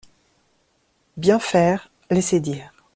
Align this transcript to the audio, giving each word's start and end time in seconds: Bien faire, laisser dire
Bien 1.15 1.37
faire, 1.37 1.91
laisser 2.09 2.39
dire 2.39 2.73